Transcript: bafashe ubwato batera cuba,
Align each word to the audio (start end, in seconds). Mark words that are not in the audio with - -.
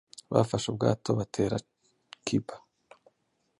bafashe 0.33 0.65
ubwato 0.69 1.09
batera 1.19 1.57
cuba, 2.25 2.55